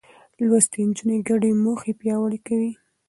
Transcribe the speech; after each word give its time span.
لوستې 0.45 0.79
نجونې 0.89 1.17
ګډې 1.27 1.51
موخې 1.63 1.91
پياوړې 1.99 2.39
کوي. 2.47 2.71